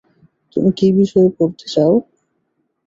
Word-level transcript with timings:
তুমি 0.55 0.69
কি 0.77 0.87
বিষয়ে 0.99 1.29
পড়তে 1.37 1.65
চাও? 1.73 1.93